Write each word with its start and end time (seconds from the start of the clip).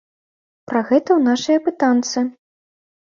Пра 0.69 0.79
гэта 0.89 1.05
ў 1.15 1.19
нашай 1.27 1.55
апытанцы. 1.61 2.25